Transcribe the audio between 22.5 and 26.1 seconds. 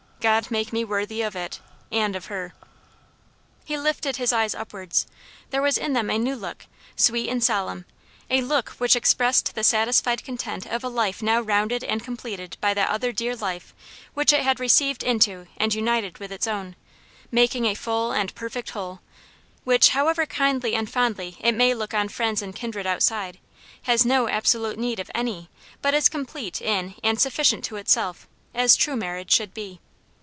kindred outside, has no absolute need of any, but is